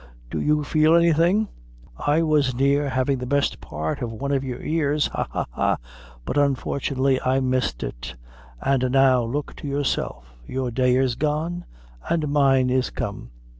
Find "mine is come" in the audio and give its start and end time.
12.31-13.29